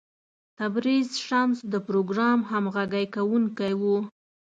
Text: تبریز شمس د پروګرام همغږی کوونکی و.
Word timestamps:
تبریز 0.57 1.07
شمس 1.27 1.57
د 1.73 1.75
پروګرام 1.87 2.39
همغږی 2.51 3.05
کوونکی 3.15 3.73
و. 3.79 3.81